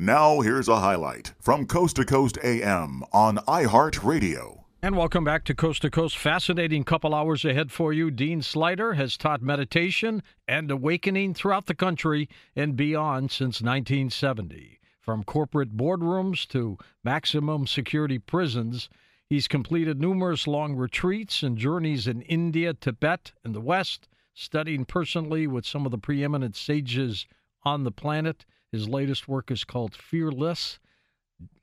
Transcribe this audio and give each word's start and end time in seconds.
Now, 0.00 0.42
here's 0.42 0.68
a 0.68 0.76
highlight 0.76 1.34
from 1.40 1.66
Coast 1.66 1.96
to 1.96 2.04
Coast 2.04 2.38
AM 2.44 3.02
on 3.12 3.38
iHeartRadio. 3.48 4.62
And 4.80 4.96
welcome 4.96 5.24
back 5.24 5.42
to 5.46 5.56
Coast 5.56 5.82
to 5.82 5.90
Coast. 5.90 6.16
Fascinating 6.16 6.84
couple 6.84 7.12
hours 7.12 7.44
ahead 7.44 7.72
for 7.72 7.92
you. 7.92 8.12
Dean 8.12 8.40
Sluyter 8.40 8.94
has 8.94 9.16
taught 9.16 9.42
meditation 9.42 10.22
and 10.46 10.70
awakening 10.70 11.34
throughout 11.34 11.66
the 11.66 11.74
country 11.74 12.28
and 12.54 12.76
beyond 12.76 13.32
since 13.32 13.60
1970. 13.60 14.78
From 15.00 15.24
corporate 15.24 15.76
boardrooms 15.76 16.46
to 16.50 16.78
maximum 17.02 17.66
security 17.66 18.20
prisons, 18.20 18.88
he's 19.28 19.48
completed 19.48 20.00
numerous 20.00 20.46
long 20.46 20.76
retreats 20.76 21.42
and 21.42 21.58
journeys 21.58 22.06
in 22.06 22.22
India, 22.22 22.72
Tibet, 22.72 23.32
and 23.42 23.52
the 23.52 23.60
West, 23.60 24.06
studying 24.32 24.84
personally 24.84 25.48
with 25.48 25.66
some 25.66 25.84
of 25.84 25.90
the 25.90 25.98
preeminent 25.98 26.54
sages 26.54 27.26
on 27.68 27.84
the 27.84 27.92
planet. 27.92 28.46
His 28.72 28.88
latest 28.88 29.28
work 29.28 29.50
is 29.50 29.64
called 29.64 29.94
Fearless 29.94 30.78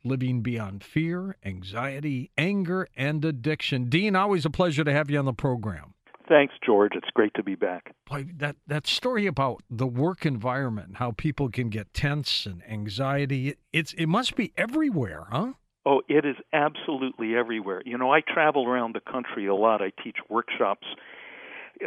Living 0.04 0.42
Beyond 0.42 0.84
Fear, 0.84 1.36
Anxiety, 1.44 2.32
Anger, 2.38 2.88
and 2.96 3.26
Addiction. 3.26 3.86
Dean, 3.90 4.16
always 4.16 4.46
a 4.46 4.50
pleasure 4.50 4.84
to 4.84 4.94
have 4.94 5.10
you 5.10 5.18
on 5.18 5.26
the 5.26 5.34
program. 5.34 5.96
Thanks, 6.30 6.54
George. 6.66 6.94
It's 6.96 7.10
great 7.14 7.34
to 7.36 7.44
be 7.44 7.56
back. 7.56 7.94
Boy, 8.10 8.28
that, 8.38 8.56
that 8.68 8.88
story 8.88 9.28
about 9.28 9.64
the 9.70 9.88
work 9.88 10.26
environment, 10.26 10.88
and 10.88 10.98
how 10.98 11.12
people 11.12 11.50
can 11.50 11.70
get 11.70 11.94
tense 11.94 12.46
and 12.46 12.64
anxiety, 12.70 13.50
it, 13.50 13.60
it's 13.74 13.94
it 13.94 14.08
must 14.08 14.36
be 14.36 14.52
everywhere, 14.58 15.26
huh? 15.30 15.54
Oh, 15.86 16.02
it 16.08 16.26
is 16.26 16.36
absolutely 16.52 17.36
everywhere. 17.36 17.84
You 17.86 17.98
know, 17.98 18.12
I 18.12 18.22
travel 18.22 18.68
around 18.68 18.96
the 18.96 19.12
country 19.12 19.46
a 19.46 19.54
lot. 19.54 19.84
I 19.84 19.92
teach 20.04 20.18
workshops 20.30 20.88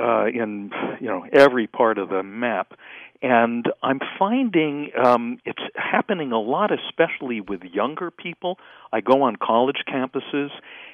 uh, 0.01 0.27
in 0.27 0.71
you 1.01 1.07
know 1.07 1.25
every 1.33 1.67
part 1.67 1.99
of 1.99 2.09
the 2.09 2.23
map, 2.23 2.75
and 3.23 3.67
I'm 3.83 4.01
finding 4.19 4.91
um, 5.03 5.39
it's 5.45 5.63
happening 5.75 6.33
a 6.33 6.41
lot, 6.41 6.71
especially 6.73 7.41
with 7.41 7.63
younger 7.63 8.11
people. 8.11 8.59
I 8.93 9.01
go 9.01 9.23
on 9.23 9.37
college 9.37 9.83
campuses, 9.89 10.51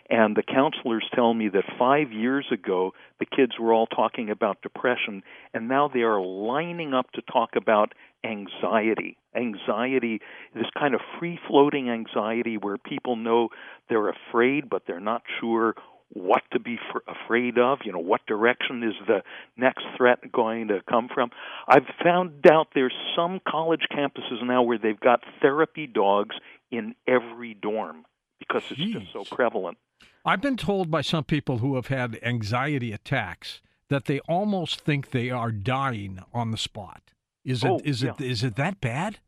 and 0.09 0.37
the 0.37 0.43
counselors 0.43 1.05
tell 1.15 1.35
me 1.35 1.49
that 1.49 1.65
five 1.79 2.13
years 2.13 2.47
ago 2.51 2.93
the 3.21 3.27
kids 3.27 3.53
were 3.61 3.73
all 3.73 3.87
talking 3.87 4.31
about 4.31 4.63
depression, 4.63 5.23
and 5.53 5.69
now 5.69 5.89
they 5.93 6.01
are 6.01 6.21
lining 6.21 6.95
up 6.95 7.11
to 7.13 7.23
talk 7.23 7.57
about 7.57 7.93
anxiety. 8.25 9.19
Anxiety, 9.37 10.21
this 10.55 10.67
kind 10.79 10.95
of 10.95 11.01
free 11.19 11.39
floating 11.47 11.91
anxiety 11.91 12.57
where 12.57 12.79
people 12.79 13.17
know 13.17 13.49
they're 13.89 14.09
afraid, 14.09 14.71
but 14.71 14.83
they're 14.87 15.01
not 15.01 15.23
sure 15.41 15.75
what 16.15 16.43
to 16.53 16.61
be 16.61 16.79
afraid 17.09 17.59
of, 17.59 17.79
you 17.85 17.93
know, 17.93 17.99
what 17.99 18.25
direction 18.27 18.83
is 18.83 18.95
the 19.07 19.23
next 19.57 19.85
threat 19.97 20.33
going 20.33 20.69
to 20.69 20.81
come 20.89 21.09
from. 21.13 21.31
I've 21.69 21.87
found 22.03 22.47
out 22.51 22.69
there's 22.75 22.95
some 23.17 23.41
college 23.47 23.87
campuses 23.93 24.43
now 24.43 24.63
where 24.63 24.79
they've 24.79 24.99
got 24.99 25.21
therapy 25.43 25.87
dogs 25.87 26.37
in 26.71 26.95
every 27.07 27.55
dorm 27.55 28.05
because 28.39 28.63
it's 28.71 28.81
Jeez. 28.81 29.01
just 29.01 29.13
so 29.13 29.25
prevalent. 29.25 29.79
I've 30.25 30.41
been 30.41 30.57
told 30.57 30.91
by 30.91 31.03
some 31.03 31.25
people 31.25 31.59
who 31.59 31.75
have 31.75 31.89
had 31.89 32.19
anxiety 32.23 32.93
attacks 32.93 33.61
that 33.89 34.07
they 34.07 34.21
almost 34.21 34.81
think 34.81 35.11
they 35.11 35.31
are 35.31 35.53
dying 35.53 36.21
on 36.33 36.51
the 36.51 36.57
spot. 36.57 37.03
Is 37.45 37.63
it 37.63 37.69
oh, 37.69 37.81
is 37.85 38.03
yeah. 38.03 38.13
it 38.19 38.25
is 38.25 38.43
it 38.43 38.57
that 38.57 38.81
bad? 38.81 39.19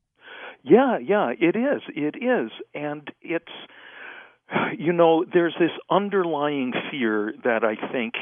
Yeah, 0.62 0.99
yeah, 0.99 1.33
it 1.39 1.55
is. 1.55 1.83
It 1.94 2.16
is. 2.16 2.50
And 2.75 3.12
it's 3.21 3.53
you 4.79 4.93
know, 4.93 5.25
there's 5.33 5.55
this 5.59 5.71
underlying 5.91 6.73
fear 6.91 7.34
that 7.45 7.65
I 7.65 7.75
think, 7.93 8.15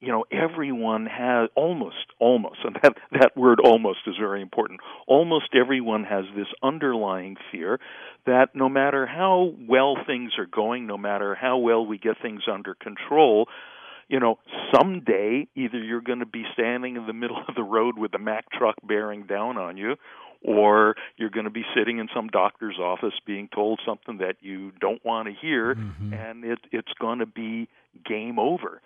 you 0.00 0.08
know, 0.08 0.24
everyone 0.32 1.06
has 1.06 1.48
almost, 1.54 1.96
almost, 2.18 2.58
and 2.64 2.76
that 2.82 2.94
that 3.12 3.36
word 3.36 3.60
almost 3.60 4.00
is 4.06 4.14
very 4.18 4.42
important. 4.42 4.80
Almost 5.06 5.54
everyone 5.54 6.04
has 6.04 6.24
this 6.36 6.48
underlying 6.62 7.36
fear 7.50 7.78
that 8.26 8.48
no 8.54 8.68
matter 8.68 9.06
how 9.06 9.52
well 9.68 9.96
things 10.06 10.32
are 10.38 10.46
going, 10.46 10.86
no 10.86 10.98
matter 10.98 11.34
how 11.34 11.58
well 11.58 11.84
we 11.86 11.98
get 11.98 12.20
things 12.20 12.42
under 12.52 12.74
control, 12.74 13.46
you 14.08 14.20
know, 14.20 14.38
someday 14.74 15.48
either 15.54 15.78
you're 15.78 16.02
going 16.02 16.18
to 16.18 16.26
be 16.26 16.44
standing 16.52 16.96
in 16.96 17.06
the 17.06 17.12
middle 17.12 17.38
of 17.48 17.54
the 17.54 17.62
road 17.62 17.96
with 17.96 18.14
a 18.14 18.18
Mack 18.18 18.44
truck 18.50 18.74
bearing 18.86 19.24
down 19.26 19.56
on 19.56 19.76
you, 19.76 19.94
or 20.44 20.94
you're 21.16 21.30
going 21.30 21.44
to 21.44 21.50
be 21.50 21.64
sitting 21.76 21.98
in 21.98 22.08
some 22.14 22.28
doctor's 22.28 22.78
office 22.78 23.14
being 23.26 23.48
told 23.54 23.80
something 23.86 24.18
that 24.18 24.36
you 24.40 24.72
don't 24.80 25.04
want 25.04 25.28
to 25.28 25.34
hear, 25.40 25.74
mm-hmm. 25.74 26.12
and 26.12 26.44
it, 26.44 26.58
it's 26.70 26.92
going 27.00 27.20
to 27.20 27.26
be 27.26 27.68
game 28.04 28.38
over. 28.38 28.80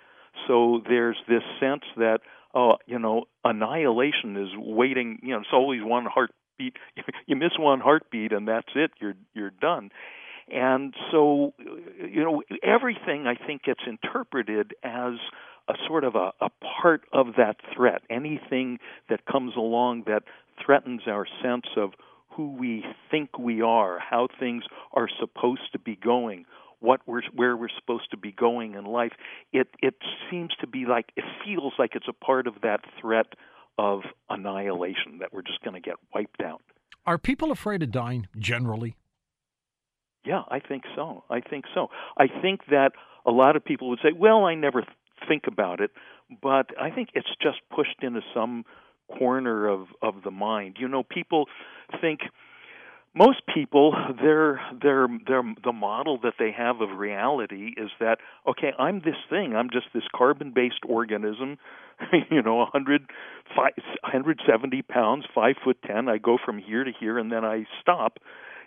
So 0.47 0.83
there's 0.87 1.17
this 1.29 1.43
sense 1.61 1.83
that, 1.97 2.21
oh, 2.55 2.75
you 2.87 2.99
know, 2.99 3.25
annihilation 3.45 4.37
is 4.37 4.49
waiting. 4.57 5.19
You 5.23 5.35
know, 5.35 5.41
it's 5.41 5.49
always 5.53 5.81
one 5.83 6.05
heartbeat. 6.05 6.77
you 7.27 7.37
miss 7.37 7.53
one 7.59 7.81
heartbeat, 7.81 8.33
and 8.33 8.47
that's 8.47 8.69
it. 8.75 8.91
You're 9.01 9.15
you're 9.35 9.51
done. 9.51 9.91
And 10.49 10.95
so, 11.11 11.55
you 11.99 12.23
know, 12.23 12.43
everything 12.63 13.27
I 13.27 13.35
think 13.35 13.65
gets 13.65 13.81
interpreted 13.85 14.75
as 14.85 15.15
a 15.69 15.75
sort 15.89 16.05
of 16.05 16.15
a, 16.15 16.33
a 16.41 16.51
part 16.81 17.03
of 17.13 17.35
that 17.37 17.57
threat. 17.75 18.03
Anything 18.09 18.79
that 19.09 19.27
comes 19.27 19.57
along 19.57 20.05
that 20.07 20.23
threatens 20.65 21.03
our 21.07 21.27
sense 21.43 21.67
of 21.77 21.93
who 22.37 22.55
we 22.55 22.85
think 23.11 23.39
we 23.39 23.63
are, 23.63 23.99
how 23.99 24.29
things 24.39 24.65
are 24.93 25.09
supposed 25.19 25.73
to 25.73 25.79
be 25.79 25.97
going, 25.97 26.45
what 26.81 27.01
we're 27.07 27.23
where 27.35 27.57
we're 27.57 27.71
supposed 27.79 28.11
to 28.11 28.17
be 28.17 28.33
going 28.33 28.75
in 28.75 28.85
life. 28.85 29.13
It 29.53 29.69
it 29.83 29.95
seems 30.31 30.55
to 30.61 30.67
be 30.67 30.85
like 30.87 31.07
it 31.17 31.25
feels 31.45 31.73
like 31.79 31.95
it's 31.95 32.09
a 32.09 32.13
part 32.13 32.47
of 32.47 32.55
that 32.63 32.81
threat 33.01 33.27
of 33.79 34.03
annihilation 34.29 35.19
that 35.21 35.33
we're 35.33 35.43
just 35.43 35.63
going 35.63 35.75
to 35.75 35.81
get 35.81 35.97
wiped 36.15 36.43
out. 36.43 36.63
Are 37.07 37.19
people 37.19 37.51
afraid 37.51 37.83
of 37.83 37.91
dying 37.91 38.27
generally? 38.39 38.97
Yeah, 40.25 40.43
I 40.49 40.61
think 40.61 40.85
so. 40.95 41.25
I 41.31 41.41
think 41.41 41.67
so. 41.75 41.89
I 42.19 42.27
think 42.43 42.63
that 42.71 42.93
a 43.25 43.31
lot 43.31 43.57
of 43.57 43.65
people 43.65 43.89
would 43.91 44.01
say, 44.03 44.13
"Well, 44.13 44.45
I 44.45 44.55
never 44.55 44.83
th- 44.83 44.93
think 45.29 45.45
about 45.47 45.81
it," 45.81 45.93
but 46.43 46.71
I 46.81 46.91
think 46.91 47.11
it's 47.15 47.35
just 47.41 47.59
pushed 47.75 48.03
into 48.03 48.21
some 48.35 48.65
corner 49.09 49.69
of 49.69 49.89
of 50.03 50.23
the 50.25 50.31
mind. 50.31 50.77
You 50.79 50.89
know, 50.89 51.03
people 51.03 51.47
think 52.01 52.21
most 53.15 53.41
people 53.53 53.95
their 54.21 54.61
their 54.83 55.07
their 55.27 55.43
the 55.65 55.73
model 55.73 56.19
that 56.23 56.35
they 56.39 56.53
have 56.57 56.81
of 56.81 56.99
reality 56.99 57.73
is 57.77 57.91
that 57.99 58.19
okay 58.47 58.73
i'm 58.79 59.01
this 59.01 59.17
thing. 59.31 59.57
I'm 59.57 59.71
just 59.71 59.87
this 59.95 60.05
carbon 60.15 60.53
based 60.55 60.81
organism 60.87 61.57
you 62.31 62.43
know 62.43 62.57
100 62.57 63.11
170 63.55 64.83
pounds 64.83 65.25
5 65.35 65.55
foot 65.65 65.79
10 65.87 66.11
i 66.11 66.19
go 66.19 66.37
from 66.45 66.59
here 66.59 66.85
to 66.85 66.93
here 66.99 67.19
and 67.19 67.33
then 67.33 67.45
i 67.45 67.65
stop. 67.81 68.19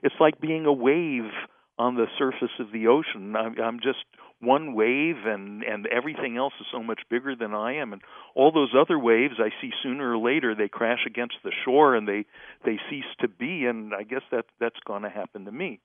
It's 0.01 0.15
like 0.19 0.39
being 0.41 0.65
a 0.65 0.73
wave 0.73 1.29
on 1.77 1.95
the 1.95 2.07
surface 2.17 2.51
of 2.59 2.71
the 2.71 2.87
ocean. 2.87 3.35
I'm, 3.35 3.59
I'm 3.59 3.79
just 3.79 4.03
one 4.41 4.73
wave 4.73 5.25
and 5.25 5.63
and 5.63 5.85
everything 5.87 6.37
else 6.37 6.53
is 6.59 6.67
so 6.71 6.81
much 6.81 7.01
bigger 7.09 7.35
than 7.35 7.53
I 7.53 7.75
am 7.75 7.91
and 7.91 8.01
all 8.35 8.51
those 8.51 8.73
other 8.79 8.97
waves 8.97 9.35
I 9.37 9.49
see 9.61 9.71
sooner 9.83 10.13
or 10.13 10.17
later 10.17 10.55
they 10.55 10.69
crash 10.69 11.05
against 11.05 11.35
the 11.43 11.51
shore 11.65 11.95
and 11.95 12.07
they 12.07 12.25
they 12.63 12.79
cease 12.89 13.03
to 13.19 13.27
be 13.27 13.65
and 13.65 13.93
I 13.93 14.03
guess 14.03 14.21
that 14.31 14.45
that's 14.59 14.79
going 14.85 15.03
to 15.03 15.09
happen 15.09 15.45
to 15.45 15.51
me. 15.51 15.81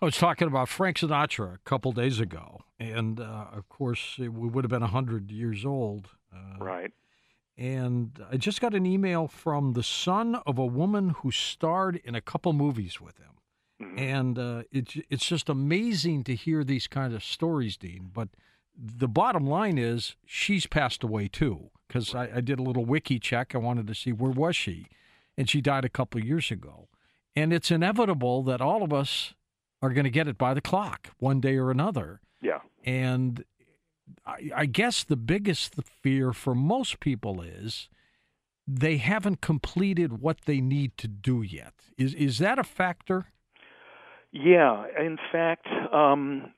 I 0.00 0.04
was 0.04 0.16
talking 0.16 0.46
about 0.46 0.68
Frank 0.68 0.98
Sinatra 0.98 1.54
a 1.54 1.58
couple 1.64 1.90
days 1.92 2.20
ago 2.20 2.60
and 2.78 3.20
uh, 3.20 3.46
of 3.52 3.68
course 3.68 4.16
we 4.18 4.28
would 4.28 4.64
have 4.64 4.70
been 4.70 4.80
100 4.80 5.30
years 5.30 5.64
old. 5.64 6.10
Uh, 6.32 6.64
right. 6.64 6.92
And 7.58 8.24
I 8.30 8.38
just 8.38 8.60
got 8.60 8.74
an 8.74 8.86
email 8.86 9.26
from 9.26 9.72
the 9.72 9.82
son 9.82 10.36
of 10.46 10.56
a 10.56 10.64
woman 10.64 11.10
who 11.10 11.30
starred 11.30 12.00
in 12.04 12.14
a 12.14 12.20
couple 12.20 12.52
movies 12.54 13.00
with 13.00 13.18
him. 13.18 13.39
Mm-hmm. 13.80 13.98
And 13.98 14.38
uh, 14.38 14.62
it's 14.70 14.96
it's 15.08 15.26
just 15.26 15.48
amazing 15.48 16.24
to 16.24 16.34
hear 16.34 16.64
these 16.64 16.86
kind 16.86 17.14
of 17.14 17.24
stories, 17.24 17.76
Dean. 17.76 18.10
But 18.12 18.28
the 18.76 19.08
bottom 19.08 19.46
line 19.46 19.78
is 19.78 20.16
she's 20.26 20.66
passed 20.66 21.02
away 21.02 21.28
too. 21.28 21.70
Because 21.88 22.14
I, 22.14 22.30
I, 22.36 22.40
did 22.40 22.60
a 22.60 22.62
little 22.62 22.84
wiki 22.84 23.18
check. 23.18 23.52
I 23.52 23.58
wanted 23.58 23.88
to 23.88 23.96
see 23.96 24.12
where 24.12 24.30
was 24.30 24.54
she, 24.54 24.86
and 25.36 25.50
she 25.50 25.60
died 25.60 25.84
a 25.84 25.88
couple 25.88 26.20
of 26.20 26.26
years 26.26 26.52
ago. 26.52 26.88
And 27.34 27.52
it's 27.52 27.72
inevitable 27.72 28.44
that 28.44 28.60
all 28.60 28.84
of 28.84 28.92
us 28.92 29.34
are 29.82 29.90
going 29.90 30.04
to 30.04 30.10
get 30.10 30.28
it 30.28 30.38
by 30.38 30.54
the 30.54 30.60
clock 30.60 31.08
one 31.18 31.40
day 31.40 31.56
or 31.56 31.70
another. 31.70 32.20
Yeah. 32.40 32.60
And 32.84 33.44
I, 34.24 34.50
I 34.54 34.66
guess 34.66 35.02
the 35.02 35.16
biggest 35.16 35.74
fear 35.84 36.32
for 36.32 36.54
most 36.54 37.00
people 37.00 37.42
is 37.42 37.88
they 38.66 38.98
haven't 38.98 39.40
completed 39.40 40.20
what 40.20 40.42
they 40.42 40.60
need 40.60 40.96
to 40.98 41.08
do 41.08 41.42
yet. 41.42 41.74
Is 41.98 42.14
is 42.14 42.38
that 42.38 42.58
a 42.58 42.64
factor? 42.64 43.26
Yeah, 44.32 44.84
in 44.98 45.18
fact, 45.32 45.66
um, 45.92 46.52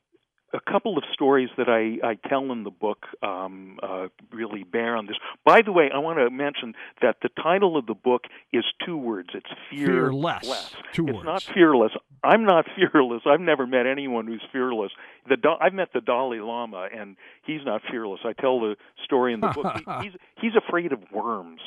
a 0.54 0.60
couple 0.70 0.98
of 0.98 1.04
stories 1.12 1.48
that 1.56 1.68
I, 1.68 2.06
I 2.06 2.28
tell 2.28 2.52
in 2.52 2.64
the 2.64 2.70
book 2.70 3.06
um, 3.22 3.78
uh, 3.82 4.08
really 4.30 4.64
bear 4.64 4.96
on 4.96 5.06
this. 5.06 5.16
By 5.44 5.62
the 5.62 5.72
way, 5.72 5.90
I 5.92 5.98
want 5.98 6.18
to 6.18 6.30
mention 6.30 6.74
that 7.00 7.16
the 7.22 7.30
title 7.42 7.76
of 7.76 7.86
the 7.86 7.94
book 7.94 8.24
is 8.52 8.64
two 8.84 8.96
words. 8.96 9.30
It's 9.34 9.46
fearless. 9.70 10.40
fearless. 10.42 10.74
Two 10.92 11.06
it's 11.08 11.14
words. 11.16 11.24
not 11.24 11.42
fearless. 11.54 11.92
I'm 12.22 12.44
not 12.44 12.66
fearless. 12.92 13.22
I've 13.26 13.40
never 13.40 13.66
met 13.66 13.86
anyone 13.86 14.26
who's 14.26 14.42
fearless. 14.52 14.92
The 15.28 15.36
I've 15.60 15.74
met 15.74 15.88
the 15.94 16.00
Dalai 16.00 16.40
Lama, 16.40 16.88
and 16.94 17.16
he's 17.44 17.64
not 17.64 17.80
fearless. 17.90 18.20
I 18.24 18.32
tell 18.34 18.60
the 18.60 18.76
story 19.04 19.32
in 19.32 19.40
the 19.40 19.48
book. 19.48 19.74
he, 20.02 20.08
he's 20.08 20.12
he's 20.40 20.52
afraid 20.56 20.92
of 20.92 21.00
worms. 21.12 21.60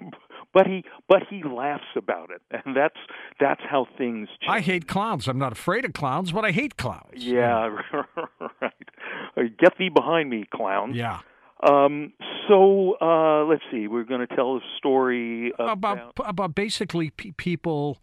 but 0.54 0.66
he 0.66 0.84
but 1.08 1.22
he 1.30 1.42
laughs 1.42 1.84
about 1.96 2.30
it 2.30 2.40
and 2.50 2.76
that's 2.76 2.96
that's 3.40 3.60
how 3.68 3.86
things 3.96 4.28
change. 4.40 4.48
I 4.50 4.60
hate 4.60 4.86
clowns. 4.88 5.28
I'm 5.28 5.38
not 5.38 5.52
afraid 5.52 5.84
of 5.84 5.92
clowns, 5.92 6.32
but 6.32 6.44
I 6.44 6.50
hate 6.50 6.76
clowns. 6.76 7.12
Yeah, 7.16 7.76
right. 8.62 8.72
Get 9.58 9.76
thee 9.78 9.88
behind 9.88 10.30
me, 10.30 10.44
clown. 10.52 10.94
Yeah. 10.94 11.20
Um, 11.68 12.12
so 12.48 12.96
uh, 13.00 13.44
let's 13.44 13.62
see. 13.70 13.88
We're 13.88 14.04
going 14.04 14.26
to 14.26 14.34
tell 14.34 14.56
a 14.56 14.60
story 14.78 15.52
about 15.58 15.72
about, 15.72 16.12
about 16.24 16.54
basically 16.54 17.10
pe- 17.10 17.32
people 17.32 17.98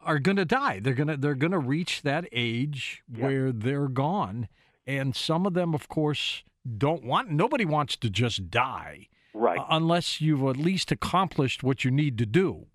are 0.00 0.18
going 0.20 0.36
to 0.36 0.44
die. 0.44 0.78
They're 0.80 0.94
going 0.94 1.08
to 1.08 1.16
they're 1.16 1.34
going 1.34 1.52
to 1.52 1.58
reach 1.58 2.02
that 2.02 2.26
age 2.32 3.02
Yeah. 3.12 3.24
where 3.24 3.52
they're 3.52 3.88
gone, 3.88 4.48
and 4.86 5.16
some 5.16 5.46
of 5.46 5.54
them, 5.54 5.74
of 5.74 5.88
course, 5.88 6.44
don't 6.78 7.02
want. 7.04 7.30
Nobody 7.30 7.64
wants 7.64 7.96
to 7.96 8.08
just 8.10 8.50
die 8.50 9.08
right, 9.36 9.58
uh, 9.58 9.66
unless 9.70 10.20
you've 10.20 10.42
at 10.42 10.56
least 10.56 10.90
accomplished 10.92 11.62
what 11.62 11.84
you 11.84 11.90
need 11.90 12.18
to 12.18 12.26
do. 12.26 12.66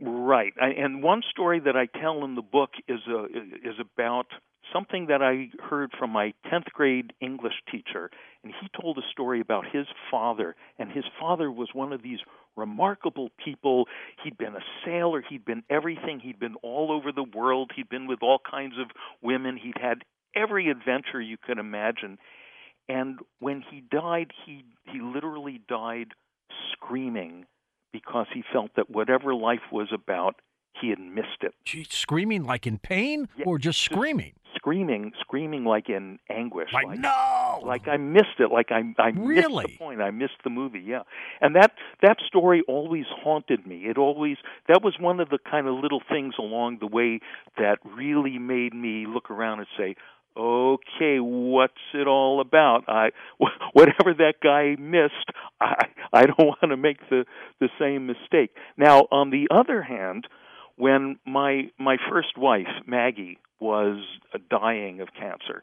right. 0.00 0.52
I, 0.60 0.68
and 0.68 1.02
one 1.02 1.22
story 1.30 1.60
that 1.60 1.76
I 1.76 1.86
tell 1.86 2.24
in 2.24 2.34
the 2.34 2.42
book 2.42 2.70
is 2.88 3.00
a, 3.08 3.24
is 3.24 3.76
about 3.80 4.26
something 4.72 5.06
that 5.06 5.22
I 5.22 5.50
heard 5.62 5.92
from 5.98 6.10
my 6.10 6.32
10th 6.52 6.72
grade 6.72 7.12
English 7.20 7.54
teacher, 7.70 8.10
and 8.42 8.52
he 8.60 8.68
told 8.80 8.98
a 8.98 9.02
story 9.12 9.40
about 9.40 9.64
his 9.70 9.86
father. 10.10 10.56
And 10.78 10.90
his 10.90 11.04
father 11.20 11.50
was 11.50 11.68
one 11.72 11.92
of 11.92 12.02
these 12.02 12.18
remarkable 12.56 13.30
people. 13.44 13.86
He'd 14.22 14.38
been 14.38 14.54
a 14.54 14.64
sailor, 14.84 15.22
he'd 15.28 15.44
been 15.44 15.62
everything, 15.70 16.20
he'd 16.20 16.38
been 16.38 16.56
all 16.62 16.90
over 16.92 17.12
the 17.12 17.24
world, 17.36 17.72
he'd 17.76 17.88
been 17.88 18.06
with 18.06 18.22
all 18.22 18.40
kinds 18.48 18.74
of 18.78 18.88
women, 19.22 19.56
he'd 19.56 19.80
had 19.80 20.02
every 20.34 20.68
adventure 20.68 21.20
you 21.20 21.36
could 21.36 21.58
imagine. 21.58 22.18
And 22.88 23.18
when 23.40 23.62
he 23.70 23.80
died, 23.80 24.32
he 24.44 24.64
he 24.84 25.00
literally 25.00 25.60
died 25.68 26.08
screaming 26.72 27.46
because 27.92 28.26
he 28.34 28.42
felt 28.52 28.70
that 28.76 28.90
whatever 28.90 29.34
life 29.34 29.60
was 29.72 29.88
about, 29.92 30.36
he 30.80 30.90
had 30.90 30.98
missed 30.98 31.42
it. 31.42 31.54
Gee, 31.64 31.84
screaming 31.88 32.44
like 32.44 32.66
in 32.66 32.78
pain 32.78 33.28
Yeah, 33.36 33.44
or 33.46 33.58
just 33.58 33.80
screaming? 33.80 34.32
Screaming, 34.56 35.12
screaming 35.20 35.64
like 35.64 35.88
in 35.88 36.18
anguish. 36.30 36.72
Like, 36.72 36.86
like 36.86 36.98
no! 36.98 37.60
like 37.64 37.86
I 37.88 37.96
missed 37.96 38.38
it. 38.38 38.50
Like 38.50 38.70
I 38.70 38.82
I 38.98 39.10
missed 39.12 39.26
Really? 39.26 39.64
the 39.66 39.78
point. 39.78 40.00
I 40.00 40.10
missed 40.10 40.42
the 40.42 40.50
movie. 40.50 40.82
Yeah, 40.84 41.02
and 41.40 41.54
that 41.56 41.72
that 42.02 42.18
story 42.26 42.62
always 42.68 43.04
haunted 43.08 43.66
me. 43.66 43.84
It 43.86 43.98
always 43.98 44.36
that 44.68 44.82
was 44.82 44.94
one 44.98 45.20
of 45.20 45.28
the 45.30 45.38
kind 45.38 45.66
of 45.66 45.74
little 45.74 46.02
things 46.08 46.34
along 46.38 46.78
the 46.80 46.86
way 46.86 47.20
that 47.58 47.78
really 47.84 48.38
made 48.38 48.74
me 48.74 49.06
look 49.06 49.30
around 49.30 49.58
and 49.60 49.68
say, 49.76 49.96
okay, 50.36 51.18
what's 51.18 51.74
it 51.92 52.06
all 52.06 52.40
about? 52.40 52.84
I 52.88 53.10
whatever 53.72 54.14
that 54.14 54.34
guy 54.42 54.76
missed, 54.80 55.30
I 55.60 55.86
I 56.12 56.26
don't 56.26 56.38
want 56.38 56.70
to 56.70 56.76
make 56.76 56.98
the 57.10 57.24
the 57.60 57.68
same 57.78 58.06
mistake. 58.06 58.54
Now, 58.76 59.06
on 59.10 59.30
the 59.30 59.48
other 59.50 59.82
hand, 59.82 60.26
when 60.76 61.18
my 61.26 61.70
my 61.78 61.96
first 62.10 62.36
wife 62.36 62.68
Maggie 62.86 63.38
was 63.60 63.98
dying 64.50 65.00
of 65.00 65.08
cancer, 65.18 65.62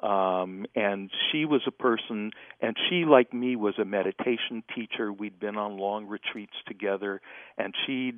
um, 0.00 0.66
and 0.76 1.10
she 1.30 1.44
was 1.44 1.62
a 1.66 1.72
person, 1.72 2.30
and 2.60 2.76
she, 2.88 3.04
like 3.04 3.34
me, 3.34 3.56
was 3.56 3.74
a 3.80 3.84
meditation 3.84 4.62
teacher. 4.74 5.12
We'd 5.12 5.40
been 5.40 5.56
on 5.56 5.76
long 5.76 6.06
retreats 6.06 6.54
together, 6.68 7.20
and 7.56 7.74
she, 7.84 8.12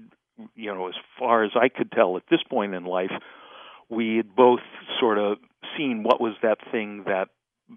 you 0.55 0.75
know, 0.75 0.89
as 0.89 0.95
far 1.19 1.43
as 1.43 1.53
I 1.55 1.69
could 1.69 1.91
tell 1.91 2.19
at 2.19 2.25
this 2.31 2.43
point 2.51 2.75
in 2.75 2.85
life, 2.85 3.13
we 3.89 4.17
had 4.17 4.37
both 4.37 4.61
sort 5.01 5.19
of 5.19 5.39
seen 5.77 6.03
what 6.03 6.21
was 6.21 6.35
that 6.43 6.59
thing 6.71 7.05
that 7.07 7.29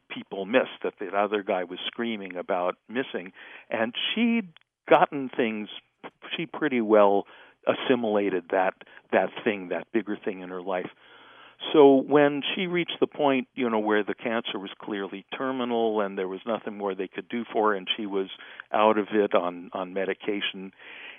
people 0.09 0.45
missed 0.45 0.81
that 0.83 0.93
the 0.99 1.07
other 1.15 1.43
guy 1.43 1.63
was 1.63 1.79
screaming 1.87 2.35
about 2.35 2.75
missing, 2.89 3.31
and 3.69 3.93
she'd 4.13 4.49
gotten 4.89 5.29
things. 5.29 5.69
She 6.35 6.45
pretty 6.45 6.81
well 6.81 7.25
assimilated 7.67 8.45
that 8.51 8.73
that 9.11 9.29
thing, 9.43 9.69
that 9.69 9.87
bigger 9.93 10.17
thing 10.17 10.41
in 10.41 10.49
her 10.49 10.61
life. 10.61 10.89
So 11.71 11.95
when 11.95 12.41
she 12.53 12.67
reached 12.67 12.97
the 12.99 13.07
point, 13.07 13.47
you 13.55 13.69
know, 13.69 13.79
where 13.79 14.03
the 14.03 14.15
cancer 14.15 14.59
was 14.59 14.71
clearly 14.81 15.25
terminal 15.37 16.01
and 16.01 16.17
there 16.17 16.27
was 16.27 16.41
nothing 16.45 16.77
more 16.77 16.93
they 16.93 17.07
could 17.07 17.29
do 17.29 17.45
for 17.53 17.69
her, 17.69 17.75
and 17.75 17.87
she 17.95 18.05
was 18.05 18.27
out 18.71 18.97
of 18.97 19.07
it 19.13 19.33
on 19.33 19.69
on 19.73 19.93
medication, 19.93 20.71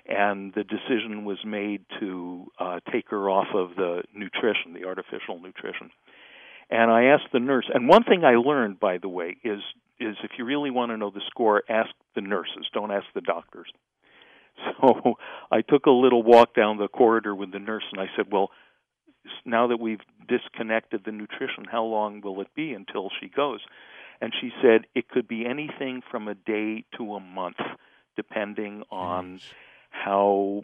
and 0.07 0.53
the 0.55 0.65
decision 0.65 1.25
was 1.25 1.39
made 1.47 1.85
to 2.01 2.47
uh, 2.59 2.81
take 2.93 3.09
her 3.09 3.31
off 3.31 3.49
of 3.55 3.77
the 3.77 4.03
nutrition, 4.15 4.75
the 4.75 4.85
artificial 4.85 5.41
nutrition. 5.41 5.91
And 6.71 6.91
I 6.91 7.05
asked 7.05 7.33
the 7.33 7.41
nurse, 7.41 7.69
and 7.73 7.89
one 7.89 8.05
thing 8.05 8.25
I 8.25 8.37
learned, 8.37 8.81
by 8.81 8.99
the 8.99 9.09
way, 9.09 9.37
is 9.45 9.61
is 10.01 10.17
if 10.25 10.33
you 10.39 10.45
really 10.45 10.71
want 10.71 10.91
to 10.91 10.97
know 10.97 11.11
the 11.11 11.23
score, 11.31 11.63
ask 11.69 11.91
the 12.17 12.21
nurses, 12.21 12.67
don't 12.73 12.91
ask 12.91 13.07
the 13.15 13.21
doctors. 13.21 13.69
So 14.81 15.15
I 15.51 15.63
took 15.63 15.87
a 15.87 15.91
little 15.91 16.23
walk 16.23 16.55
down 16.55 16.79
the 16.79 16.87
corridor 16.87 17.35
with 17.35 17.51
the 17.51 17.59
nurse, 17.59 17.83
and 17.91 18.01
I 18.01 18.07
said, 18.17 18.27
"Well, 18.31 18.51
now 19.45 19.67
that 19.67 19.81
we've 19.81 20.01
disconnected 20.29 21.03
the 21.05 21.11
nutrition, 21.11 21.65
how 21.65 21.83
long 21.83 22.21
will 22.21 22.41
it 22.41 22.55
be 22.55 22.73
until 22.73 23.11
she 23.21 23.29
goes?" 23.29 23.61
And 24.21 24.33
she 24.41 24.53
said 24.63 24.87
it 24.95 25.09
could 25.09 25.27
be 25.27 25.45
anything 25.45 26.03
from 26.09 26.29
a 26.29 26.37
day 26.37 26.85
to 26.99 27.15
a 27.15 27.21
month, 27.21 27.57
depending 28.17 28.85
on 28.93 29.41
how 29.91 30.63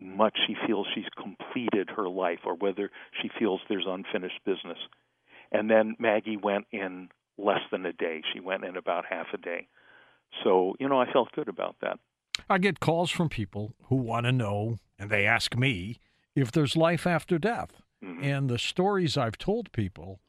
much 0.00 0.36
she 0.46 0.56
feels 0.66 0.86
she's 0.94 1.08
completed 1.20 1.90
her 1.96 2.08
life 2.08 2.40
or 2.44 2.54
whether 2.54 2.90
she 3.20 3.28
feels 3.38 3.60
there's 3.68 3.86
unfinished 3.86 4.40
business. 4.44 4.78
And 5.52 5.70
then 5.70 5.96
Maggie 5.98 6.36
went 6.36 6.66
in 6.72 7.08
less 7.36 7.60
than 7.70 7.86
a 7.86 7.92
day. 7.92 8.22
She 8.32 8.40
went 8.40 8.64
in 8.64 8.76
about 8.76 9.04
half 9.08 9.28
a 9.32 9.38
day. 9.38 9.68
So, 10.44 10.74
you 10.78 10.88
know, 10.88 11.00
I 11.00 11.10
felt 11.10 11.32
good 11.32 11.48
about 11.48 11.76
that. 11.80 11.98
I 12.48 12.58
get 12.58 12.80
calls 12.80 13.10
from 13.10 13.28
people 13.28 13.74
who 13.84 13.96
want 13.96 14.26
to 14.26 14.32
know, 14.32 14.78
and 14.98 15.10
they 15.10 15.26
ask 15.26 15.56
me 15.56 15.98
if 16.34 16.52
there's 16.52 16.76
life 16.76 17.06
after 17.06 17.38
death. 17.38 17.82
Mhm. 18.02 18.22
And 18.22 18.50
the 18.50 18.58
stories 18.58 19.16
I've 19.16 19.38
told 19.38 19.72
people, 19.72 20.20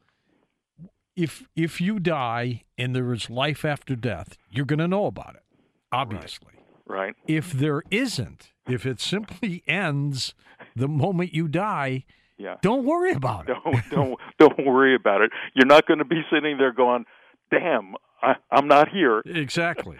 if 1.14 1.48
if 1.54 1.80
you 1.80 2.00
die 2.00 2.64
and 2.78 2.96
there 2.96 3.12
is 3.12 3.30
life 3.30 3.64
after 3.64 3.94
death, 3.94 4.36
you're 4.50 4.64
going 4.64 4.78
to 4.80 4.88
know 4.88 5.06
about 5.06 5.36
it, 5.36 5.44
obviously. 5.92 6.54
Right? 6.86 7.14
If 7.28 7.52
there 7.52 7.82
isn't, 7.90 8.52
if 8.66 8.84
it 8.84 9.00
simply 9.00 9.62
ends 9.68 10.34
the 10.74 10.88
moment 10.88 11.32
you 11.32 11.46
die, 11.46 12.04
Yeah. 12.40 12.56
don't 12.62 12.84
worry 12.84 13.12
about 13.12 13.48
it. 13.48 13.56
Don't 13.64 13.90
don't 13.90 14.20
don't 14.38 14.66
worry 14.66 14.94
about 14.94 15.20
it. 15.20 15.30
You're 15.54 15.66
not 15.66 15.86
going 15.86 15.98
to 15.98 16.04
be 16.04 16.22
sitting 16.32 16.56
there 16.58 16.72
going, 16.72 17.04
"Damn, 17.50 17.94
I, 18.22 18.34
I'm 18.50 18.66
not 18.66 18.88
here." 18.88 19.20
Exactly. 19.26 19.96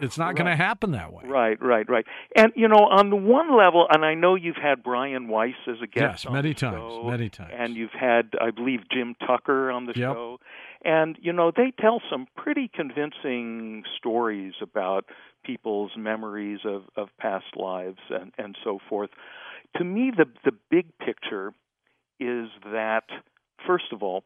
It's 0.00 0.16
not 0.24 0.36
going 0.36 0.46
to 0.46 0.56
happen 0.56 0.92
that 0.92 1.12
way. 1.12 1.24
Right, 1.26 1.60
right, 1.62 1.88
right. 1.88 2.06
And 2.34 2.52
you 2.56 2.68
know, 2.68 2.76
on 2.90 3.10
the 3.10 3.16
one 3.16 3.56
level, 3.56 3.86
and 3.90 4.04
I 4.04 4.14
know 4.14 4.34
you've 4.36 4.56
had 4.56 4.82
Brian 4.82 5.28
Weiss 5.28 5.54
as 5.68 5.76
a 5.82 5.86
guest. 5.86 6.24
Yes, 6.24 6.32
many 6.32 6.54
times, 6.54 6.76
show, 6.76 7.04
many 7.10 7.28
times. 7.28 7.52
And 7.56 7.74
you've 7.76 7.92
had, 7.98 8.30
I 8.40 8.50
believe, 8.50 8.80
Jim 8.90 9.14
Tucker 9.26 9.70
on 9.70 9.84
the 9.86 9.92
Yep. 9.94 10.14
show. 10.14 10.38
And 10.84 11.18
you 11.20 11.32
know, 11.32 11.50
they 11.54 11.72
tell 11.80 12.00
some 12.10 12.26
pretty 12.36 12.70
convincing 12.72 13.82
stories 13.98 14.54
about 14.62 15.04
people's 15.44 15.92
memories 15.96 16.60
of 16.64 16.82
of 16.96 17.08
past 17.18 17.56
lives 17.56 17.98
and 18.10 18.32
and 18.38 18.56
so 18.64 18.78
forth. 18.88 19.10
To 19.76 19.84
me, 19.84 20.12
the 20.16 20.26
the 20.44 20.52
big 20.70 20.86
picture 20.98 21.52
is 22.20 22.48
that 22.64 23.04
first 23.66 23.92
of 23.92 24.02
all, 24.02 24.24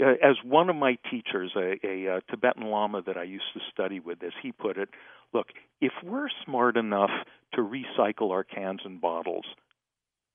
uh, 0.00 0.12
as 0.22 0.36
one 0.44 0.70
of 0.70 0.76
my 0.76 0.96
teachers, 1.10 1.52
a, 1.56 1.78
a, 1.86 2.16
uh 2.16 2.20
Tibetan 2.30 2.70
Lama 2.70 3.02
that 3.02 3.16
I 3.16 3.24
used 3.24 3.52
to 3.54 3.60
study 3.72 4.00
with, 4.00 4.22
as 4.22 4.32
he 4.42 4.52
put 4.52 4.78
it, 4.78 4.88
look, 5.32 5.48
if 5.80 5.92
we're 6.04 6.28
smart 6.44 6.76
enough 6.76 7.10
to 7.54 7.60
recycle 7.60 8.30
our 8.30 8.44
cans 8.44 8.80
and 8.84 9.00
bottles, 9.00 9.44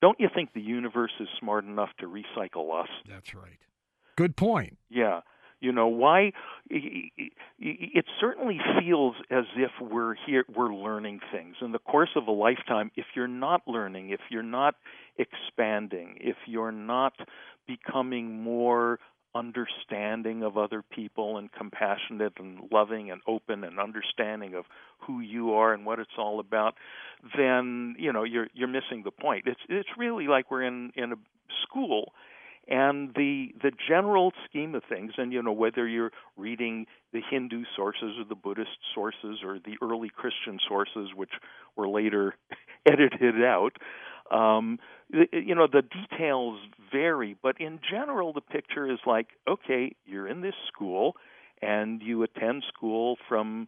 don't 0.02 0.20
you 0.20 0.30
think 0.34 0.54
the 0.54 0.62
universe 0.62 1.14
is 1.20 1.28
smart 1.40 1.66
enough 1.66 1.90
to 2.00 2.06
recycle 2.06 2.80
us? 2.80 2.90
That's 3.10 3.34
right. 3.34 3.60
Good 4.16 4.36
point. 4.36 4.78
Yeah. 4.90 5.22
You 5.62 5.72
know 5.72 5.88
why? 5.88 6.32
It 6.70 8.06
certainly 8.20 8.60
feels 8.80 9.16
as 9.32 9.46
if 9.56 9.72
we're 9.82 10.16
here, 10.28 10.46
we're 10.54 10.74
learning 10.76 11.22
things 11.32 11.56
in 11.62 11.72
the 11.72 11.80
course 11.80 12.10
of 12.16 12.28
a 12.28 12.32
lifetime. 12.32 12.92
If 12.96 13.06
you're 13.16 13.28
not 13.28 13.62
learning, 13.66 14.10
if 14.12 14.20
you're 14.30 14.44
not 14.44 14.76
expanding, 15.18 16.18
if 16.20 16.38
you're 16.48 16.72
not 16.72 17.14
becoming 17.68 18.42
more 18.42 19.00
understanding 19.36 20.44
of 20.44 20.58
other 20.58 20.82
people 20.82 21.38
and 21.38 21.52
compassionate 21.52 22.34
and 22.40 22.60
loving 22.72 23.12
and 23.12 23.22
open 23.28 23.64
and 23.66 23.80
understanding 23.80 24.54
of 24.56 24.66
who 25.00 25.20
you 25.20 25.54
are 25.54 25.74
and 25.74 25.86
what 25.86 26.00
it's 26.00 26.18
all 26.18 26.40
about, 26.40 26.76
then 27.38 27.96
you 28.00 28.14
know 28.14 28.24
you're 28.24 28.48
you're 28.54 28.68
missing 28.68 29.02
the 29.04 29.12
point. 29.12 29.44
It's 29.48 29.60
it's 29.70 29.90
really 29.98 30.28
like 30.28 30.52
we're 30.52 30.64
in 30.64 30.92
in 30.96 31.12
a 31.12 31.16
school 31.64 32.14
And 32.68 33.14
the 33.14 33.50
the 33.62 33.72
general 33.88 34.32
scheme 34.50 34.74
of 34.74 34.84
things, 34.90 35.14
and 35.18 35.32
you 35.32 35.44
know 35.44 35.52
whether 35.52 35.88
you're 35.88 36.12
reading 36.36 36.88
the 37.14 37.22
Hindu 37.30 37.64
sources 37.76 38.18
or 38.18 38.26
the 38.28 38.36
Buddhist 38.36 38.80
sources 38.96 39.40
or 39.44 39.60
the 39.60 39.78
early 39.84 40.10
Christian 40.10 40.58
sources, 40.68 41.10
which 41.16 41.30
were 41.76 41.88
later 41.88 42.36
edited 42.88 43.44
out, 43.44 43.78
um, 44.32 44.79
you 45.10 45.55
know 45.55 45.67
the 45.72 45.82
details 45.82 46.60
vary, 46.91 47.36
but 47.41 47.60
in 47.60 47.79
general 47.89 48.34
the 48.34 48.41
picture 48.41 48.91
is 48.91 49.00
like, 49.05 49.27
okay, 49.48 49.96
you're 50.05 50.27
in 50.27 50.41
this 50.41 50.55
school, 50.67 51.15
and 51.62 52.01
you 52.01 52.24
attend 52.24 52.63
school 52.74 53.17
from 53.27 53.67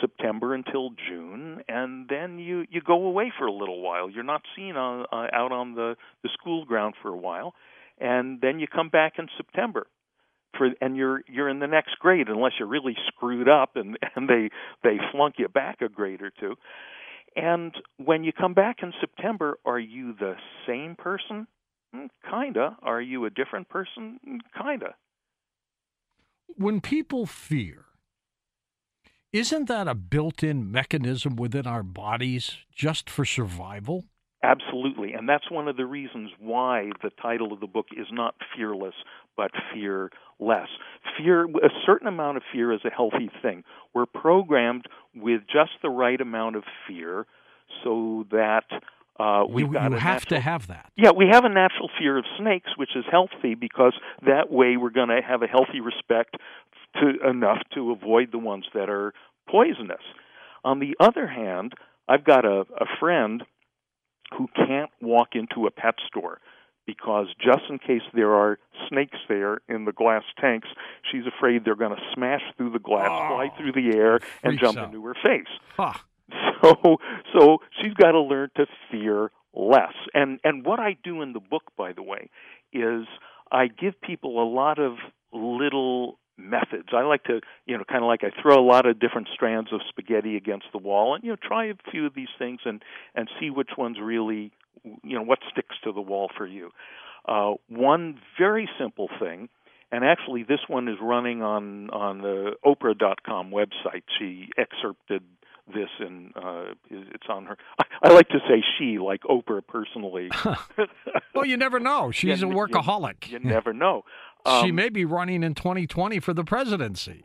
September 0.00 0.54
until 0.54 0.90
June, 1.08 1.62
and 1.68 2.08
then 2.08 2.38
you 2.38 2.64
you 2.70 2.80
go 2.80 3.06
away 3.06 3.32
for 3.38 3.46
a 3.46 3.52
little 3.52 3.80
while. 3.80 4.10
You're 4.10 4.24
not 4.24 4.42
seen 4.56 4.76
on, 4.76 5.06
uh, 5.12 5.26
out 5.32 5.52
on 5.52 5.74
the 5.74 5.96
the 6.22 6.30
school 6.32 6.64
ground 6.64 6.94
for 7.02 7.08
a 7.10 7.16
while, 7.16 7.54
and 7.98 8.40
then 8.40 8.58
you 8.58 8.66
come 8.66 8.88
back 8.88 9.14
in 9.18 9.28
September 9.36 9.86
for 10.56 10.70
and 10.80 10.96
you're 10.96 11.22
you're 11.28 11.48
in 11.48 11.58
the 11.58 11.66
next 11.66 11.98
grade 11.98 12.28
unless 12.28 12.52
you're 12.58 12.68
really 12.68 12.96
screwed 13.08 13.48
up 13.48 13.76
and 13.76 13.98
and 14.16 14.28
they 14.28 14.50
they 14.82 14.96
flunk 15.12 15.36
you 15.38 15.48
back 15.48 15.80
a 15.80 15.88
grade 15.88 16.22
or 16.22 16.30
two. 16.30 16.54
And 17.36 17.74
when 17.96 18.22
you 18.24 18.32
come 18.32 18.54
back 18.54 18.76
in 18.82 18.92
September, 19.00 19.58
are 19.64 19.78
you 19.78 20.14
the 20.14 20.34
same 20.66 20.94
person? 20.96 21.46
Mm, 21.94 22.08
kinda. 22.30 22.76
Are 22.82 23.00
you 23.00 23.24
a 23.24 23.30
different 23.30 23.68
person? 23.68 24.20
Mm, 24.26 24.40
kinda. 24.60 24.94
When 26.56 26.80
people 26.80 27.26
fear, 27.26 27.86
isn't 29.32 29.66
that 29.66 29.88
a 29.88 29.94
built 29.94 30.44
in 30.44 30.70
mechanism 30.70 31.34
within 31.34 31.66
our 31.66 31.82
bodies 31.82 32.58
just 32.72 33.10
for 33.10 33.24
survival? 33.24 34.04
Absolutely. 34.44 35.14
And 35.14 35.28
that's 35.28 35.50
one 35.50 35.68
of 35.68 35.76
the 35.76 35.86
reasons 35.86 36.30
why 36.38 36.90
the 37.02 37.10
title 37.20 37.52
of 37.52 37.60
the 37.60 37.66
book 37.66 37.86
is 37.96 38.06
not 38.12 38.34
Fearless, 38.54 38.94
but 39.36 39.50
fear 39.72 40.10
less. 40.38 40.68
Fear, 41.18 41.44
a 41.44 41.70
certain 41.86 42.06
amount 42.06 42.36
of 42.36 42.42
fear 42.52 42.72
is 42.72 42.80
a 42.84 42.90
healthy 42.90 43.30
thing. 43.42 43.64
We're 43.94 44.06
programmed 44.06 44.86
with 45.14 45.42
just 45.42 45.72
the 45.82 45.90
right 45.90 46.20
amount 46.20 46.56
of 46.56 46.64
fear 46.88 47.26
so 47.82 48.26
that 48.30 48.64
uh, 49.18 49.44
we've 49.48 49.66
you, 49.66 49.72
got 49.72 49.90
you 49.90 49.96
have 49.96 50.22
natural, 50.22 50.36
to 50.36 50.40
have 50.40 50.66
that. 50.68 50.90
Yeah, 50.96 51.10
we 51.16 51.28
have 51.30 51.44
a 51.44 51.48
natural 51.48 51.88
fear 51.98 52.18
of 52.18 52.24
snakes, 52.38 52.70
which 52.76 52.96
is 52.96 53.04
healthy 53.10 53.54
because 53.54 53.94
that 54.26 54.50
way 54.50 54.76
we're 54.76 54.90
going 54.90 55.08
to 55.08 55.20
have 55.26 55.42
a 55.42 55.46
healthy 55.46 55.80
respect 55.80 56.36
to 57.00 57.28
enough 57.28 57.58
to 57.74 57.92
avoid 57.92 58.32
the 58.32 58.38
ones 58.38 58.64
that 58.74 58.88
are 58.88 59.12
poisonous. 59.48 60.02
On 60.64 60.80
the 60.80 60.96
other 60.98 61.26
hand, 61.26 61.74
I've 62.08 62.24
got 62.24 62.44
a, 62.44 62.60
a 62.60 62.86
friend 62.98 63.42
who 64.36 64.48
can't 64.54 64.90
walk 65.00 65.30
into 65.34 65.66
a 65.66 65.70
pet 65.70 65.94
store 66.06 66.40
because 66.86 67.26
just 67.40 67.62
in 67.68 67.78
case 67.78 68.02
there 68.12 68.34
are 68.34 68.58
snakes 68.88 69.18
there 69.28 69.60
in 69.68 69.84
the 69.84 69.92
glass 69.92 70.22
tanks, 70.40 70.68
she's 71.10 71.24
afraid 71.26 71.64
they're 71.64 71.74
going 71.76 71.94
to 71.96 72.02
smash 72.14 72.42
through 72.56 72.70
the 72.70 72.78
glass, 72.78 73.08
Oh, 73.10 73.28
fly 73.28 73.50
through 73.56 73.72
the 73.72 73.96
air, 73.96 74.20
and 74.42 74.58
jump 74.58 74.78
out. 74.78 74.86
into 74.92 75.04
her 75.06 75.14
face. 75.24 75.46
Huh. 75.76 75.92
So 76.62 76.96
so 77.38 77.58
she's 77.82 77.92
got 77.94 78.12
to 78.12 78.20
learn 78.20 78.48
to 78.56 78.66
fear 78.90 79.30
less. 79.54 79.92
And 80.14 80.40
and 80.44 80.64
what 80.64 80.80
I 80.80 80.96
do 81.04 81.20
in 81.20 81.32
the 81.34 81.40
book 81.40 81.64
by 81.76 81.92
the 81.92 82.02
way 82.02 82.30
is 82.72 83.06
I 83.52 83.66
give 83.68 84.00
people 84.00 84.42
a 84.42 84.48
lot 84.48 84.78
of 84.78 84.94
little 85.32 86.18
methods. 86.36 86.88
I 86.92 87.02
like 87.02 87.24
to, 87.24 87.40
you 87.66 87.76
know, 87.76 87.84
kind 87.84 88.02
of 88.02 88.08
like 88.08 88.24
I 88.24 88.30
throw 88.42 88.56
a 88.58 88.64
lot 88.66 88.86
of 88.86 88.98
different 88.98 89.28
strands 89.32 89.72
of 89.72 89.80
spaghetti 89.88 90.36
against 90.36 90.66
the 90.72 90.78
wall 90.78 91.14
and 91.14 91.22
you 91.22 91.30
know 91.30 91.36
try 91.40 91.66
a 91.66 91.74
few 91.90 92.06
of 92.06 92.14
these 92.14 92.28
things 92.38 92.60
and 92.64 92.82
and 93.14 93.28
see 93.38 93.50
which 93.50 93.70
ones 93.76 93.98
really 94.00 94.50
you 95.02 95.16
know 95.16 95.22
what 95.22 95.38
sticks 95.50 95.76
to 95.84 95.92
the 95.92 96.00
wall 96.00 96.30
for 96.36 96.46
you. 96.46 96.70
Uh 97.26 97.54
one 97.68 98.20
very 98.38 98.68
simple 98.78 99.08
thing 99.20 99.48
and 99.92 100.04
actually 100.04 100.42
this 100.42 100.60
one 100.68 100.88
is 100.88 100.96
running 101.00 101.42
on 101.42 101.90
on 101.90 102.18
the 102.22 102.52
oprah.com 102.64 103.50
website. 103.50 104.02
She 104.18 104.48
excerpted 104.58 105.22
this 105.72 105.88
and 106.00 106.32
uh 106.36 106.64
it's 106.90 107.26
on 107.30 107.46
her 107.46 107.56
I, 107.78 107.84
I 108.08 108.12
like 108.12 108.28
to 108.28 108.38
say 108.48 108.62
she 108.78 108.98
like 108.98 109.22
Oprah 109.22 109.66
personally. 109.66 110.30
Well, 111.34 111.46
you 111.46 111.56
never 111.56 111.80
know. 111.80 112.10
She's 112.12 112.42
You- 112.42 112.50
a 112.50 112.54
workaholic. 112.54 113.28
you 113.28 113.38
never 113.40 113.72
know. 113.72 114.04
she 114.46 114.68
Um, 114.70 114.74
may 114.74 114.88
be 114.88 115.04
running 115.04 115.42
in 115.42 115.54
2020 115.54 116.20
for 116.20 116.32
the 116.34 116.44
presidency. 116.44 117.24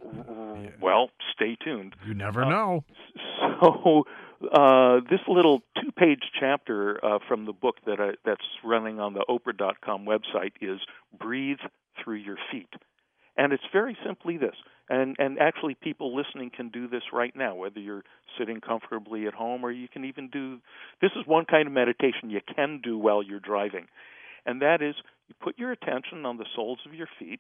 well, 0.81 1.09
stay 1.35 1.55
tuned. 1.63 1.95
You 2.07 2.13
never 2.15 2.43
Uh, 2.43 2.49
know. 2.49 2.83
So 3.61 4.05
uh, 4.51 5.01
this 5.10 5.19
little 5.27 5.62
two-page 5.81 6.24
chapter 6.39 7.03
uh, 7.03 7.19
from 7.27 7.46
the 7.46 7.53
book 7.53 7.75
that 7.86 8.00
I, 8.00 8.12
that's 8.25 8.46
running 8.63 9.00
on 9.00 9.13
the 9.13 9.25
Oprah.com 9.29 10.05
website 10.05 10.53
is 10.62 10.79
"Breathe 11.17 11.60
Through 12.03 12.17
Your 12.17 12.38
Feet," 12.51 12.69
and 13.38 13.53
it's 13.53 13.63
very 13.72 13.98
simply 14.05 14.38
this. 14.38 14.55
And 14.89 15.15
and 15.19 15.38
actually, 15.39 15.75
people 15.75 16.15
listening 16.15 16.51
can 16.55 16.69
do 16.69 16.88
this 16.88 17.03
right 17.13 17.36
now, 17.36 17.55
whether 17.55 17.79
you're 17.79 18.03
sitting 18.38 18.62
comfortably 18.62 19.27
at 19.27 19.34
home 19.34 19.63
or 19.63 19.72
you 19.72 19.88
can 19.88 20.05
even 20.05 20.29
do. 20.29 20.60
This 21.01 21.12
is 21.15 21.27
one 21.27 21.46
kind 21.46 21.67
of 21.67 21.74
meditation 21.74 22.29
you 22.29 22.41
can 22.55 22.79
do 22.81 22.98
while 22.98 23.22
you're 23.22 23.39
driving, 23.39 23.88
and 24.46 24.62
that 24.62 24.81
is 24.81 24.96
you 25.27 25.36
put 25.41 25.60
your 25.60 25.72
attention 25.72 26.25
on 26.25 26.38
the 26.38 26.46
soles 26.55 26.79
of 26.86 26.93
your 26.93 27.10
feet. 27.19 27.39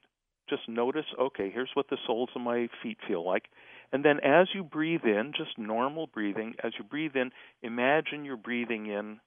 Just 0.49 0.67
notice, 0.67 1.05
okay, 1.19 1.51
here's 1.53 1.69
what 1.75 1.89
the 1.89 1.97
soles 2.07 2.29
of 2.35 2.41
my 2.41 2.67
feet 2.81 2.97
feel 3.07 3.25
like. 3.25 3.45
And 3.91 4.05
then 4.05 4.19
as 4.23 4.47
you 4.53 4.63
breathe 4.63 5.03
in, 5.03 5.33
just 5.35 5.57
normal 5.57 6.07
breathing, 6.07 6.55
as 6.63 6.73
you 6.77 6.83
breathe 6.83 7.15
in, 7.15 7.31
imagine 7.63 8.25
you're 8.25 8.37
breathing 8.37 8.85
in 8.87 9.19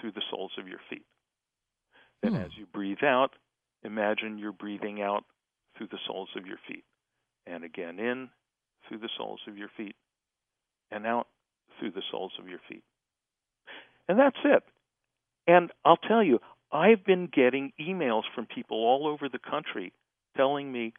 through 0.00 0.12
the 0.12 0.22
soles 0.30 0.52
of 0.58 0.68
your 0.68 0.80
feet. 0.90 1.04
Then 2.22 2.32
Hmm. 2.32 2.36
as 2.36 2.50
you 2.56 2.66
breathe 2.66 3.02
out, 3.02 3.30
imagine 3.82 4.38
you're 4.38 4.52
breathing 4.52 5.02
out 5.02 5.24
through 5.76 5.88
the 5.88 5.98
soles 6.06 6.28
of 6.36 6.46
your 6.46 6.58
feet. 6.68 6.84
And 7.46 7.64
again 7.64 7.98
in 7.98 8.30
through 8.88 8.98
the 8.98 9.08
soles 9.16 9.40
of 9.48 9.56
your 9.56 9.70
feet 9.76 9.96
and 10.90 11.06
out 11.06 11.28
through 11.78 11.92
the 11.92 12.02
soles 12.10 12.32
of 12.38 12.48
your 12.48 12.60
feet. 12.68 12.84
And 14.08 14.18
that's 14.18 14.36
it. 14.44 14.62
And 15.46 15.70
I'll 15.84 15.96
tell 15.96 16.22
you, 16.22 16.40
I've 16.72 17.04
been 17.04 17.28
getting 17.32 17.72
emails 17.80 18.22
from 18.34 18.46
people 18.46 18.78
all 18.78 19.06
over 19.06 19.28
the 19.28 19.38
country 19.38 19.92
telling 20.36 20.70
me, 20.70 20.94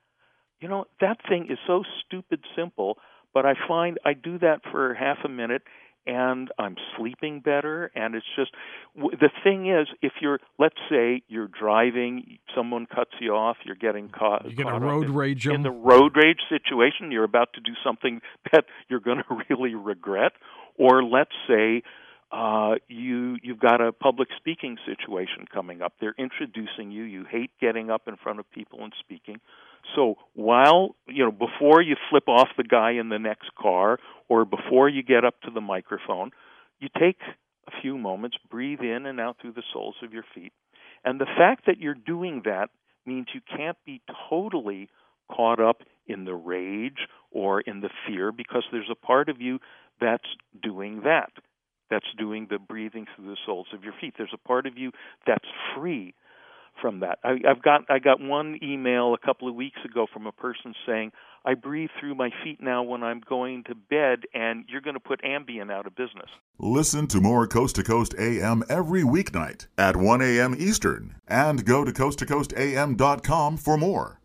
you 0.63 0.69
know, 0.69 0.85
that 1.01 1.17
thing 1.27 1.47
is 1.49 1.57
so 1.67 1.83
stupid 2.05 2.39
simple, 2.55 2.97
but 3.33 3.45
I 3.45 3.53
find 3.67 3.99
I 4.05 4.13
do 4.13 4.39
that 4.39 4.61
for 4.71 4.93
half 4.93 5.17
a 5.25 5.29
minute 5.29 5.61
and 6.07 6.49
I'm 6.57 6.75
sleeping 6.97 7.41
better 7.41 7.91
and 7.95 8.15
it's 8.15 8.25
just 8.35 8.51
the 8.95 9.29
thing 9.43 9.69
is 9.69 9.87
if 10.01 10.11
you're 10.21 10.39
let's 10.59 10.75
say 10.89 11.21
you're 11.29 11.47
driving 11.47 12.39
someone 12.53 12.85
cuts 12.85 13.11
you 13.21 13.33
off 13.33 13.55
you're 13.63 13.75
getting 13.77 14.09
caught 14.09 14.43
You're 14.43 14.65
going 14.65 14.67
caught 14.67 14.79
to 14.79 14.85
road 14.85 15.05
in- 15.05 15.13
rage 15.13 15.47
in 15.47 15.53
them. 15.53 15.63
the 15.63 15.71
road 15.71 16.11
rage 16.17 16.41
situation 16.49 17.09
you're 17.13 17.23
about 17.23 17.53
to 17.53 17.61
do 17.61 17.71
something 17.85 18.19
that 18.51 18.65
you're 18.89 18.99
going 18.99 19.19
to 19.29 19.43
really 19.49 19.75
regret 19.75 20.33
or 20.75 21.03
let's 21.05 21.31
say 21.47 21.83
uh 22.33 22.75
you 22.89 23.37
you've 23.41 23.59
got 23.59 23.79
a 23.79 23.93
public 23.93 24.27
speaking 24.35 24.77
situation 24.85 25.45
coming 25.53 25.81
up. 25.81 25.93
They're 26.01 26.15
introducing 26.17 26.91
you. 26.91 27.03
You 27.03 27.23
hate 27.23 27.51
getting 27.61 27.89
up 27.89 28.07
in 28.09 28.17
front 28.17 28.39
of 28.39 28.51
people 28.51 28.83
and 28.83 28.91
speaking 28.99 29.39
so 29.95 30.15
while 30.33 30.95
you 31.07 31.23
know 31.23 31.31
before 31.31 31.81
you 31.81 31.95
flip 32.09 32.27
off 32.27 32.49
the 32.57 32.63
guy 32.63 32.91
in 32.91 33.09
the 33.09 33.19
next 33.19 33.49
car 33.59 33.97
or 34.29 34.45
before 34.45 34.89
you 34.89 35.03
get 35.03 35.25
up 35.25 35.39
to 35.41 35.51
the 35.51 35.61
microphone 35.61 36.31
you 36.79 36.89
take 36.99 37.17
a 37.67 37.81
few 37.81 37.97
moments 37.97 38.37
breathe 38.49 38.81
in 38.81 39.05
and 39.05 39.19
out 39.19 39.37
through 39.41 39.53
the 39.53 39.63
soles 39.73 39.95
of 40.03 40.13
your 40.13 40.25
feet 40.33 40.53
and 41.03 41.19
the 41.19 41.25
fact 41.37 41.65
that 41.67 41.79
you're 41.79 41.93
doing 41.93 42.41
that 42.45 42.69
means 43.05 43.27
you 43.33 43.41
can't 43.55 43.77
be 43.85 44.01
totally 44.29 44.89
caught 45.31 45.59
up 45.59 45.81
in 46.07 46.25
the 46.25 46.33
rage 46.33 47.07
or 47.31 47.61
in 47.61 47.81
the 47.81 47.89
fear 48.07 48.31
because 48.31 48.63
there's 48.71 48.89
a 48.91 49.05
part 49.05 49.29
of 49.29 49.41
you 49.41 49.59
that's 49.99 50.27
doing 50.61 51.01
that. 51.03 51.31
That's 51.89 52.05
doing 52.17 52.47
the 52.49 52.59
breathing 52.59 53.05
through 53.15 53.27
the 53.27 53.37
soles 53.45 53.67
of 53.73 53.83
your 53.83 53.93
feet. 53.99 54.15
There's 54.17 54.33
a 54.33 54.47
part 54.47 54.65
of 54.65 54.77
you 54.77 54.91
that's 55.27 55.47
free 55.75 56.13
from 56.83 56.99
that. 56.99 57.17
I, 57.23 57.37
I've 57.49 57.61
got 57.61 57.89
I 57.89 57.99
got 57.99 58.19
one 58.19 58.59
email 58.61 59.13
a 59.13 59.17
couple 59.17 59.47
of 59.47 59.55
weeks 59.55 59.79
ago 59.85 60.05
from 60.11 60.27
a 60.27 60.33
person 60.33 60.75
saying, 60.85 61.13
"I 61.45 61.53
breathe 61.53 61.89
through 61.97 62.15
my 62.15 62.29
feet 62.43 62.61
now 62.61 62.83
when 62.83 63.03
I'm 63.03 63.21
going 63.21 63.63
to 63.69 63.73
bed, 63.75 64.25
and 64.33 64.65
you're 64.67 64.81
going 64.81 64.95
to 64.95 64.99
put 64.99 65.21
Ambien 65.23 65.71
out 65.71 65.87
of 65.87 65.95
business." 65.95 66.29
Listen 66.59 67.07
to 67.07 67.21
more 67.21 67.47
Coast 67.47 67.77
to 67.77 67.83
Coast 67.83 68.13
AM 68.19 68.63
every 68.67 69.03
weeknight 69.03 69.67
at 69.77 69.95
1 69.95 70.21
a.m. 70.21 70.55
Eastern 70.59 71.15
and 71.25 71.65
go 71.65 71.85
to 71.85 71.93
coasttocoastam.com 71.93 73.57
for 73.57 73.77
more. 73.77 74.19